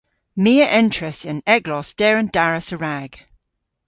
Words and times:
My 0.41 0.49
a 0.65 0.67
entras 0.81 1.19
an 1.31 1.39
eglos 1.55 1.89
der 1.99 2.15
an 2.21 2.29
daras 2.35 2.67
a-rag. 2.75 3.11